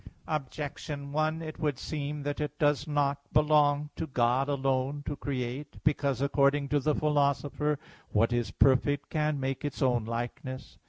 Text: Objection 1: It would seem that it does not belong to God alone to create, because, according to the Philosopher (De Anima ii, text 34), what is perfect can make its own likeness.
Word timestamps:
Objection 0.27 1.11
1: 1.11 1.43
It 1.43 1.59
would 1.59 1.77
seem 1.77 2.23
that 2.23 2.41
it 2.41 2.57
does 2.57 2.87
not 2.87 3.19
belong 3.31 3.91
to 3.95 4.07
God 4.07 4.49
alone 4.49 5.03
to 5.05 5.15
create, 5.15 5.77
because, 5.83 6.21
according 6.21 6.69
to 6.69 6.79
the 6.79 6.95
Philosopher 6.95 7.75
(De 7.75 7.75
Anima 7.75 7.75
ii, 7.75 7.77
text 7.77 8.09
34), 8.09 8.19
what 8.19 8.33
is 8.33 8.49
perfect 8.49 9.09
can 9.11 9.39
make 9.39 9.63
its 9.63 9.79
own 9.83 10.05
likeness. 10.05 10.79